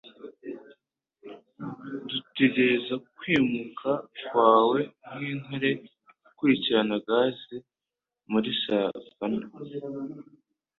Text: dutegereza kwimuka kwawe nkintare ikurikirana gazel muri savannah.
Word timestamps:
dutegereza 2.09 2.93
kwimuka 3.17 3.89
kwawe 4.25 4.79
nkintare 5.11 5.69
ikurikirana 6.29 6.95
gazel 7.05 7.61
muri 8.31 8.49
savannah. 8.63 9.51